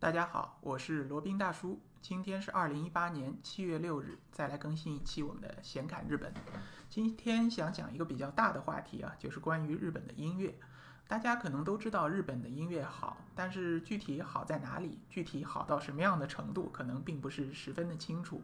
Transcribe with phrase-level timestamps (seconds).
[0.00, 1.80] 大家好，我是罗宾大叔。
[2.00, 6.32] 今天是二零一八年七月六日，再来更新一期我们的闲侃日本。
[6.88, 10.56] 今天想讲一个比较大的话题啊，就是关于日本的音乐。
[11.08, 18.40] 大家可能都知道日本的音乐好，但是具体好在哪里，具体好到什么样的程度，可能并不是十分的清楚。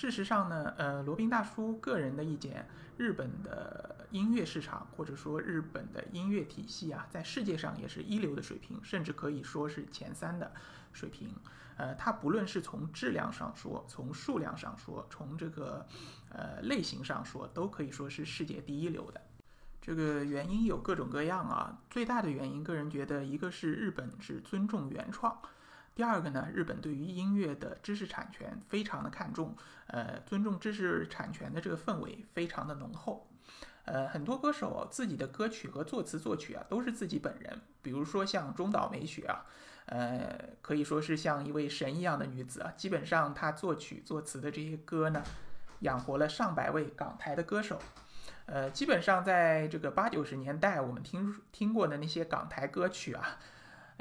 [0.00, 10.50] 事实上呢，呃，罗宾大叔个人的意见，日本的音乐市场或者说日本的音乐体系啊，在世界上也是一流的水平，甚至可以说是前三的
[10.94, 11.28] 水平。
[11.76, 15.86] 呃，它不论是从质量上说，从数量上说，从这个
[16.30, 19.20] 呃类型上说，都可以说是世界第一流的。
[19.82, 25.38] 这个原因有各种各样啊，最大的原因，个人觉得一个是日本是尊重原创。
[25.94, 29.54] 第二个呢，日本对于音乐的知识产权非常的看重，
[29.88, 33.28] 呃，尊重知识产权的这个氛围非常的浓厚，
[33.84, 39.44] 呃，很多歌手自己的歌曲和作词作曲啊都是自己本人，比如说像中岛美雪啊，
[39.86, 45.22] 呃，可以说是像一位神一样的女子啊，基本上她作曲作词的这些歌呢，
[45.80, 47.78] 养活了上百位港台的歌手，
[48.46, 53.38] 呃，基本上在这个八九十年代我们听听过的那些港台歌曲啊。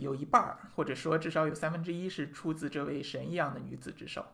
[0.00, 4.24] 有一半儿，或者说至少有三分之一是出自这位神一样的女子之手。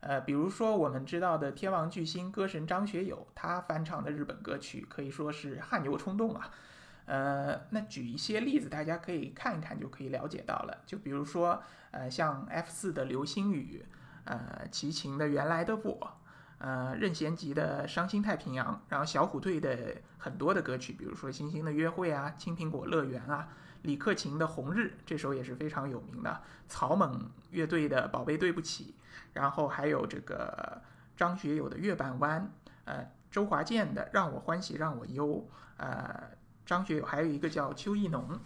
[0.00, 6.50] 呃，比如说我们知道的天王巨星歌神张学友，他翻唱的日本歌曲可以说是汗牛充栋啊。
[7.06, 10.78] 呃，那举一些例子，大家可以看一看就可以了解到了。
[10.86, 13.84] 就比如说，呃，像 F 四的《流星雨》，
[14.24, 16.00] 呃，齐秦的《原来的我》，
[16.58, 23.48] 呃，任贤齐的《伤心太平洋》，然后小虎队的很多的歌曲，比如说《星星的约会》啊，《青苹果乐园》啊。
[23.82, 28.96] 李克勤的《红日》这首也是非常有名的，草蜢乐队的《宝贝对不起》，
[29.32, 30.82] 然后还有这个
[31.16, 32.50] 张学友的《月半弯》，
[32.84, 35.26] 呃，周华健的《让我欢喜让我忧》，
[35.76, 36.30] 呃，
[36.64, 38.40] 张学友还有一个叫邱意浓，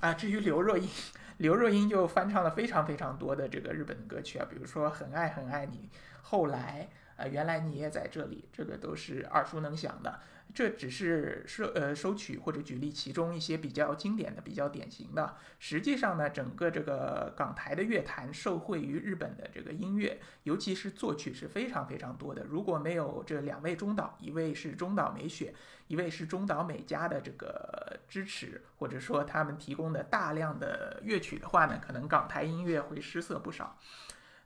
[0.00, 0.88] 啊，至于刘若英，
[1.36, 5.90] 刘若英就翻唱了非常非常多的这个日本的歌曲啊，比如说《很爱很爱你》，
[6.22, 6.88] 后来。
[7.16, 10.20] 啊，原来你也在这里，这个都是耳熟能详的。
[10.54, 15.36] 这只是收呃收取或者举例其中一些比较经典的、比较典型的。
[15.58, 22.44] 实际上呢，整个这个港台的乐坛受惠于日本的这个音乐，尤其是作曲是非常非常多的。
[22.44, 25.52] 如果没有这两位中岛，一位是中岛美雪，
[25.88, 33.76] 一位是中岛美嘉的这个支持，或者说他们提供的大量的乐曲的话呢，可能港台音乐会失色不少。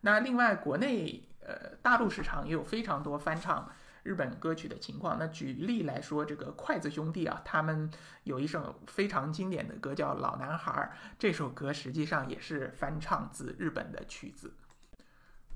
[0.01, 3.69] 那另外，国内呃大陆市场也有非常多翻唱
[4.05, 5.19] 日本歌曲的情况。
[5.19, 7.91] 那举例来说，这个筷子兄弟啊，他们
[8.25, 10.73] 有一首非常经典的歌叫《老男孩》，
[11.19, 14.53] 这首歌实际上也是翻唱自日本的曲子。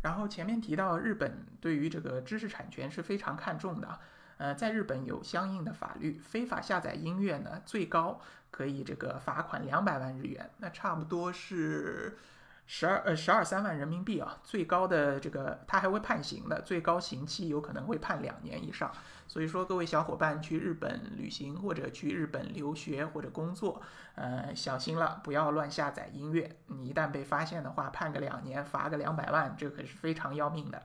[0.03, 4.01] 然后前面提到，日本对于这个知识产权是非常看重的。
[4.37, 12.19] 呃，在日本有相应的法律，非法下载音乐呢，最高可以这个罚款两百万日元，那差不多是。
[12.67, 18.91] 十二呃十二三万人民币啊，最高的这个他还会判刑的，最高刑期有可能会判两年以上。
[19.27, 23.83] 所以说，各位小伙伴去日本旅行或者去日本留学或者工作，
[24.15, 26.57] 呃，小心了，不要乱下载音乐。
[26.67, 30.83] 你一旦被发现的话，判个两年，罚个两百万，这可是非常要命的。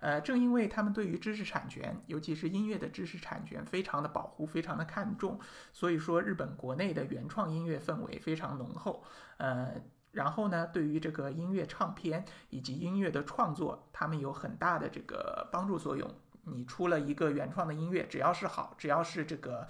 [0.00, 5.38] 呃，正因为他们对于知识产权，尤其是音乐的知识产权，非常的保护，非常的看重，
[5.72, 9.04] 所以说日本国内的原创音乐氛围非常浓厚。
[9.36, 9.74] 呃。
[10.12, 16.08] 然后呢，对于这个音乐唱片以及音乐的创作，他们有很大的这个帮助作用。
[16.44, 19.66] 你出了一个原创的音乐，只要是好，只要是这个，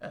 [0.00, 0.10] 呃，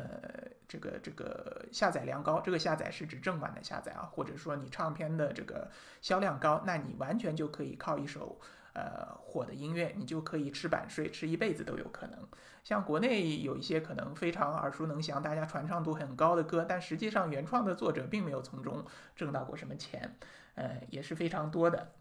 [0.67, 5.69] 这个这个下载量高，这个下载是指正版的下载啊，或者说你唱片的这个
[6.01, 8.39] 销量高，那你完全就可以靠一首。
[8.75, 12.19] 呃，火的音乐你就可以吃版税，吃一辈子都有可能。
[12.61, 18.83] 像国内有一些可能非常耳熟能详、大家传唱度很高的歌，但实际上原创的作者并没有从中
[19.15, 20.17] 挣到过什么钱，
[20.55, 21.93] 呃，也是非常多的。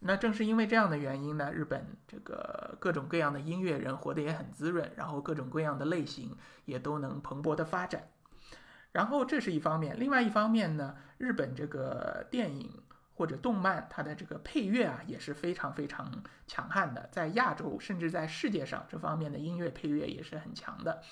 [0.00, 6.36] 那正是因为这样的原因呢，日本这个各种各样的音乐人活得也很滋润，然后各种各样的类型
[6.66, 8.10] 也都能蓬勃的发展。
[8.92, 12.82] 然后这是一方面，另外一方面呢，日本这个电影。
[13.18, 21.02] 或者动漫，它的这个配乐啊也是非常非常强悍的，在亚洲甚至在世界上这方面的音乐配乐也是很强的。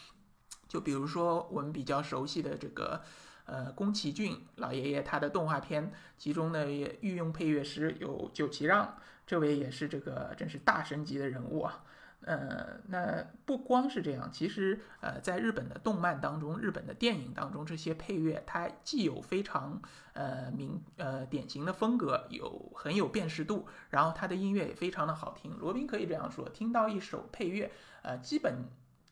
[0.69, 3.03] 就比如说我们比较熟悉的这个，
[3.47, 11.83] 呃，宫崎骏老爷爷他的动画片，其中呢也御用配乐师有久崎让，这位也是这个真是大神级的人物啊。
[12.27, 19.81] 呃，那不光是这样，其实呃，在日本的动漫当中，日本的电影当中，这些配乐它既有非常
[20.13, 25.57] 呃明呃典型的风格，有很有辨识度，然后它的音乐也非常的好听。
[25.57, 27.71] 罗宾可以这样说，听到一首配乐，
[28.03, 28.65] 呃，基本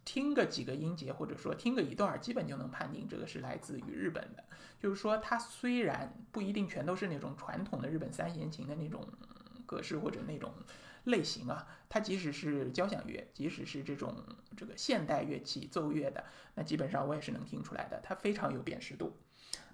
[0.04, 4.42] 听个几个音节，或者说听个一段，基本就能判定这个是来自于日本的。
[4.80, 9.06] 就是说，它虽然不一定全都是那种传统的日本三弦琴的那种
[9.64, 10.52] 格式或者那种
[11.04, 14.14] 类型啊，它即使是交响乐，即使是这种
[14.56, 16.24] 这个现代乐器奏乐的，
[16.54, 19.16] 那基本上我也是能听出来的，它非常有辨识度。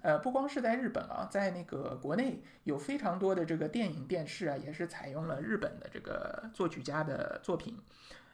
[0.01, 7.79] 呃，不光是在日本啊，在那个国内有非常多的这个电影、电视啊，也是采用了日本的这个作曲家的作品。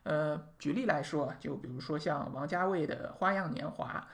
[0.03, 4.07] 呃，举例来说，就比如说像王家卫的《花样年华》，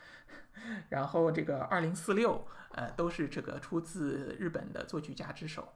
[0.90, 2.34] 然后这个《二零四六》，
[2.72, 5.72] 呃，都是这个出自日本的作曲家之手。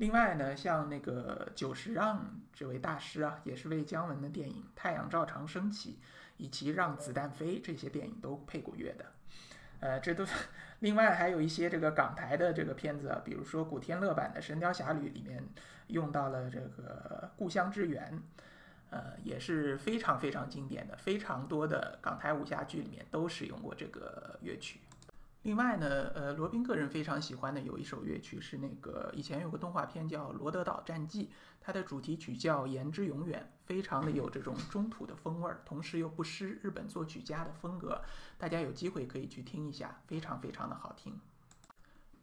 [0.00, 5.98] 另外呢，像那个久石让这位大师啊，也是为姜文的电影《太阳照常升起》
[6.38, 9.04] 以及《让子弹飞》这些电影都配过乐的。
[9.80, 10.24] 呃，这都。
[10.80, 15.46] 另外还有一些这个港台的这个片子啊，比如说古天乐版的《神雕侠侣》里面
[15.88, 18.18] 用到了这个《故乡之源》，
[18.88, 24.80] 呃，也是非常非常经典的，非常多的港台武侠剧里面都使用过这个乐曲。
[25.42, 31.24] 另外呢，呃，罗宾个人非常喜欢的有一首乐曲是那个以前有个动画片叫《罗德岛战记》，
[31.62, 38.02] 它的主题曲叫《言之永远》，非常的有这种中土的风味儿，同时又不失日本作曲家的风格。
[38.36, 41.18] 大家有机会可以去听一下，非常非常的好听。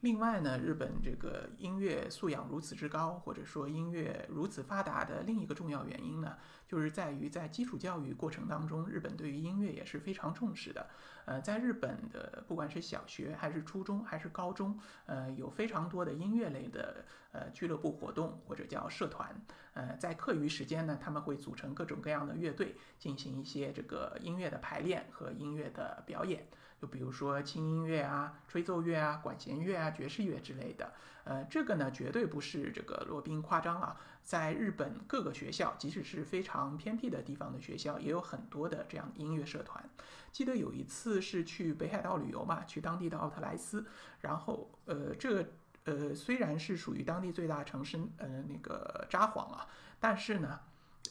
[0.01, 6.37] 另外呢，日本这个音乐素养如此之高，或者说音乐如此发达的另一个重要原因呢，
[6.67, 10.87] 就是在于在基础教育过程当中，日本对于音乐也是非常重视的。
[11.25, 19.35] 呃，在日本的不管是小学还是初中还是高中，呃，有非常多的音乐类的呃俱乐部活动或者叫社团。
[19.73, 26.47] 呃，在课余时间呢，他们会组成各种各样的乐队，进行一些这个音乐的排练和音乐的表演。
[26.79, 30.93] 就比如说轻音乐啊、吹奏乐啊、管弦乐啊、爵士乐之类的，
[31.25, 39.83] 呃，这个呢绝对不是这个罗宾夸张啊，在日本各个学校，即使是非常偏僻的地方的学校，也有很多的这样的音乐社团。
[40.31, 43.85] 记得有一次是去北海道旅游嘛，去当地的奥特莱斯，
[44.21, 45.45] 然后呃，这
[45.83, 49.67] 呃虽然是属于当地最大城市，呃那个札幌啊，
[49.99, 50.59] 但是呢。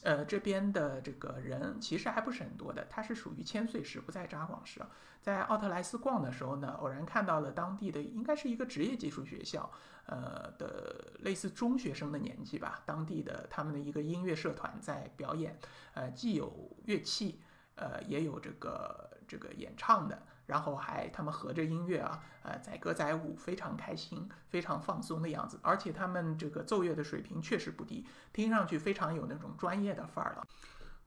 [0.03, 4.81] 呃，这边的这个人其实还不是很多的，他是属于千岁市，不在札幌市。
[5.21, 9.69] 在奥特莱斯逛的时候呢，偶然看到了当地的应该是一个职业技术学校，
[10.05, 15.59] 呃的类似中学生的年纪吧，当地的他们的一个音乐社团在表演，
[15.93, 17.41] 呃，既有乐器，
[17.75, 20.21] 呃，也有这个这个演唱的。
[20.47, 25.59] 然后还他们合着音乐啊，呃，载歌载舞，非常开心，非常放松的样子。
[25.61, 30.47] 而且他们这个奏乐的水平确实不低，听上去非常有那种专业的范儿了。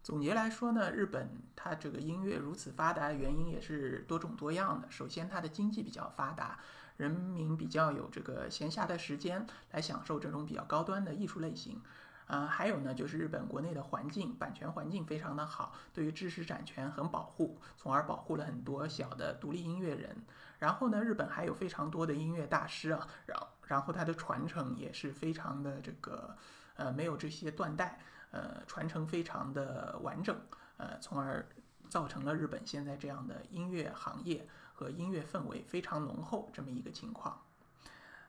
[0.02, 4.90] 总结来说呢，日本它这个音乐如此发达原因也是多种多样的。
[4.90, 6.58] 首先，它的经济比较发达，
[6.96, 11.80] 人民比较有这个闲暇的时间来享受这种比较高端的艺术类型。
[12.30, 20.16] 啊，还有呢，就是日本国内的环境，版权环境非常的好，对于知识产权很保护，从而保护了很多小的独立音乐人。
[20.60, 23.36] 然后呢，日本还有非常多的音乐大师啊，然
[23.66, 26.36] 然后它的传承也是非常的这个，
[26.76, 27.98] 呃，没有这些断代，
[28.30, 30.36] 呃，传承非常的完整，
[30.76, 31.44] 呃，从而
[31.88, 37.42] 造成了日本现在这样的音乐行业和音乐氛围非常浓厚这么一个情况。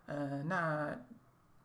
[0.07, 0.97] 呃，那。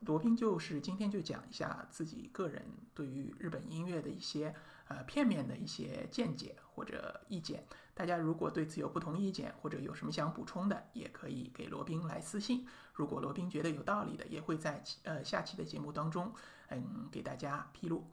[0.06, 2.64] 罗宾就是今天就讲一下自己个人
[2.94, 4.54] 对于日本音乐的一些
[4.88, 7.66] 呃片面的一些见解或者意见。
[7.92, 12.66] 大家如果对此有不同意见或者有什么想补充的，也可以给罗宾来私信。
[12.92, 16.32] 如果罗宾觉得有道理的，也会在呃下期的节目当中
[16.68, 18.10] 嗯给大家披露。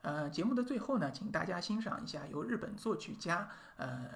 [0.00, 4.10] 呃，节目的最后呢，请大家欣赏一下由日本作曲家呃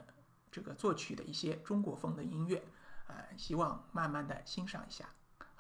[0.51, 2.65] 这个作曲的一些中国风的音乐，
[3.07, 5.07] 呃，希望慢慢的欣赏一下。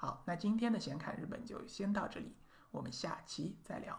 [0.04, 2.34] 好，那今天的闲侃日本就先到这里，
[2.72, 3.96] 我们下期再聊。